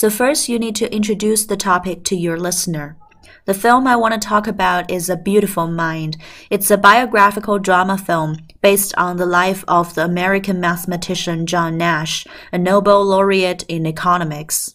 So, 0.00 0.08
first, 0.08 0.48
you 0.48 0.58
need 0.58 0.76
to 0.76 0.90
introduce 0.90 1.44
the 1.44 1.58
topic 1.58 2.04
to 2.04 2.16
your 2.16 2.38
listener. 2.38 2.96
The 3.44 3.52
film 3.52 3.86
I 3.86 3.96
want 3.96 4.14
to 4.14 4.28
talk 4.28 4.46
about 4.46 4.90
is 4.90 5.10
A 5.10 5.16
Beautiful 5.18 5.66
Mind. 5.66 6.16
It's 6.48 6.70
a 6.70 6.78
biographical 6.78 7.58
drama 7.58 7.98
film 7.98 8.38
based 8.62 8.94
on 8.96 9.18
the 9.18 9.26
life 9.26 9.62
of 9.68 9.94
the 9.94 10.06
American 10.06 10.58
mathematician 10.58 11.44
John 11.44 11.76
Nash, 11.76 12.26
a 12.50 12.56
Nobel 12.56 13.04
laureate 13.04 13.64
in 13.64 13.86
economics. 13.86 14.74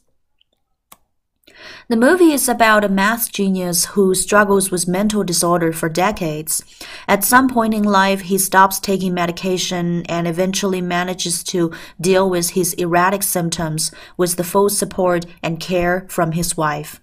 The 1.88 1.98
movie 1.98 2.32
is 2.32 2.50
about 2.50 2.84
a 2.84 2.90
math 2.90 3.32
genius 3.32 3.86
who 3.86 4.16
struggles 4.16 4.72
with 4.72 4.88
mental 4.88 5.24
disorder 5.24 5.72
for 5.72 5.90
decades. 5.90 6.64
At 7.08 7.24
some 7.24 7.50
point 7.50 7.74
in 7.74 7.84
life, 7.84 8.22
he 8.22 8.38
stops 8.38 8.80
taking 8.80 9.14
medication 9.14 10.04
and 10.08 10.28
eventually 10.28 10.82
manages 10.82 11.44
to 11.46 11.72
deal 12.02 12.30
with 12.30 12.52
his 12.52 12.74
erratic 12.74 13.24
symptoms 13.24 13.92
with 14.18 14.36
the 14.36 14.44
full 14.44 14.70
support 14.70 15.26
and 15.44 15.60
care 15.60 16.06
from 16.10 16.32
his 16.32 16.58
wife. 16.58 17.02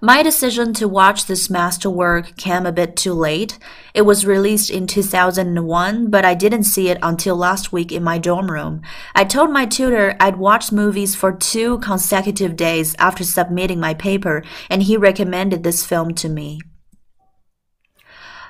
My 0.00 0.22
decision 0.22 0.72
to 0.74 0.88
watch 0.88 1.26
this 1.26 1.48
masterwork 1.48 2.36
came 2.36 2.66
a 2.66 2.72
bit 2.72 2.96
too 2.96 3.12
late. 3.12 3.58
It 3.94 4.02
was 4.02 4.26
released 4.26 4.70
in 4.70 4.86
2001, 4.86 6.10
but 6.10 6.24
I 6.24 6.34
didn't 6.34 6.64
see 6.64 6.88
it 6.88 6.98
until 7.02 7.36
last 7.36 7.72
week 7.72 7.92
in 7.92 8.04
my 8.04 8.18
dorm 8.18 8.50
room. 8.50 8.82
I 9.14 9.24
told 9.24 9.50
my 9.50 9.66
tutor 9.66 10.16
I'd 10.20 10.36
watch 10.36 10.72
movies 10.72 11.14
for 11.14 11.32
two 11.32 11.78
consecutive 11.78 12.56
days 12.56 12.94
after 12.98 13.24
submitting 13.24 13.80
my 13.80 13.94
paper, 13.94 14.42
and 14.68 14.82
he 14.82 14.96
recommended 14.96 15.62
this 15.62 15.84
film 15.84 16.14
to 16.14 16.28
me. 16.28 16.60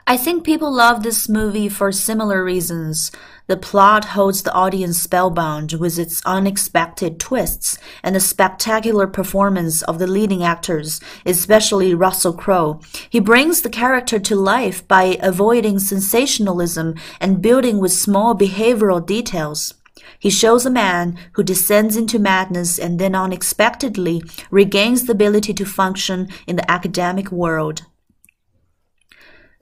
I 0.08 0.16
think 0.16 0.44
people 0.44 0.72
love 0.72 1.02
this 1.02 1.28
movie 1.28 1.68
for 1.68 1.90
similar 1.90 2.44
reasons. 2.44 3.10
The 3.48 3.56
plot 3.56 4.04
holds 4.04 4.44
the 4.44 4.52
audience 4.52 5.00
spellbound 5.00 5.72
with 5.72 5.98
its 5.98 6.22
unexpected 6.24 7.18
twists 7.18 7.76
and 8.04 8.14
the 8.14 8.20
spectacular 8.20 9.08
performance 9.08 9.82
of 9.82 9.98
the 9.98 10.06
leading 10.06 10.44
actors, 10.44 11.00
especially 11.24 11.92
Russell 11.92 12.34
Crowe. 12.34 12.80
He 13.10 13.18
brings 13.18 13.62
the 13.62 13.68
character 13.68 14.20
to 14.20 14.36
life 14.36 14.86
by 14.86 15.18
avoiding 15.20 15.80
sensationalism 15.80 16.94
and 17.20 17.42
building 17.42 17.80
with 17.80 17.90
small 17.90 18.36
behavioral 18.36 19.04
details. 19.04 19.74
He 20.20 20.30
shows 20.30 20.64
a 20.64 20.70
man 20.70 21.18
who 21.32 21.42
descends 21.42 21.96
into 21.96 22.20
madness 22.20 22.78
and 22.78 23.00
then 23.00 23.16
unexpectedly 23.16 24.22
regains 24.52 25.06
the 25.06 25.12
ability 25.12 25.52
to 25.54 25.64
function 25.64 26.28
in 26.46 26.54
the 26.54 26.70
academic 26.70 27.32
world. 27.32 27.82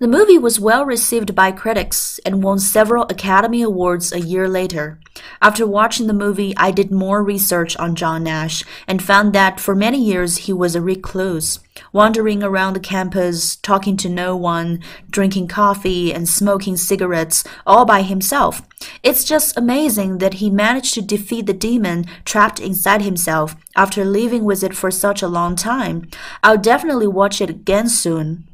The 0.01 0.09
movie 0.09 0.39
was 0.39 0.59
well 0.59 0.85
received 0.85 1.37
by 1.37 1.53
critics 1.53 2.19
and 2.27 2.43
won 2.43 2.59
several 2.59 3.05
Academy 3.05 3.63
Awards 3.63 4.11
a 4.11 4.19
year 4.19 4.49
later. 4.49 4.99
After 5.41 5.65
watching 5.65 6.09
the 6.09 6.13
movie, 6.13 6.53
I 6.57 6.73
did 6.73 6.91
more 6.91 7.23
research 7.23 7.77
on 7.77 7.95
John 7.95 8.25
Nash 8.25 8.65
and 8.89 9.01
found 9.01 9.33
that 9.33 9.61
for 9.61 9.73
many 9.77 10.05
years 10.05 10.37
he 10.39 10.53
was 10.53 10.75
a 10.75 10.81
recluse, 10.81 11.61
wandering 11.93 12.43
around 12.43 12.73
the 12.73 12.81
campus, 12.81 13.55
talking 13.55 13.97
to 13.99 14.09
no 14.09 14.35
one, 14.35 14.81
drinking 15.09 15.47
coffee 15.47 16.13
and 16.13 16.29
smoking 16.29 16.77
cigarettes 16.77 17.45
all 17.65 17.85
by 17.85 18.03
himself. 18.03 18.63
It's 19.05 19.23
just 19.23 19.57
amazing 19.57 20.19
that 20.19 20.35
he 20.35 20.51
managed 20.51 20.95
to 20.95 21.03
defeat 21.03 21.47
the 21.47 21.53
demon 21.53 22.07
trapped 22.25 22.59
inside 22.59 23.03
himself 23.03 23.55
after 23.77 24.05
living 24.05 24.43
with 24.43 24.65
it 24.65 24.75
for 24.75 24.91
such 24.91 25.23
a 25.23 25.29
long 25.29 25.55
time. 25.55 26.09
I'll 26.43 26.59
definitely 26.59 27.07
watch 27.07 27.41
it 27.41 27.49
again 27.49 27.89
soon. 27.89 28.49